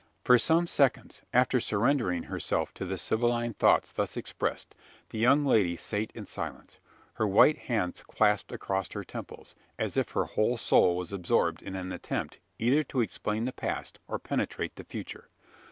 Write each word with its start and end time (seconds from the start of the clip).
For 0.23 0.39
some 0.39 0.65
seconds, 0.65 1.21
after 1.31 1.59
surrendering 1.59 2.23
herself 2.23 2.73
to 2.73 2.85
the 2.85 2.97
Sybilline 2.97 3.53
thoughts 3.53 3.91
thus 3.91 4.17
expressed, 4.17 4.73
the 5.09 5.19
young 5.19 5.45
lady 5.45 5.77
sate 5.77 6.09
in 6.15 6.25
silence 6.25 6.79
her 7.21 7.27
white 7.27 7.59
hands 7.69 8.01
clasped 8.01 8.51
across 8.51 8.91
her 8.93 9.03
temples, 9.03 9.53
as 9.77 9.97
if 9.97 10.13
her 10.13 10.25
whole 10.25 10.57
soul 10.57 10.97
was 10.97 11.13
absorbed 11.13 11.61
in 11.61 11.75
an 11.75 11.91
attempt, 11.91 12.39
either 12.57 12.81
to 12.81 13.01
explain 13.01 13.45
the 13.45 13.53
past, 13.53 13.99
or 14.07 14.17
penetrate 14.17 14.75
the 14.75 14.83
future. 14.85 15.29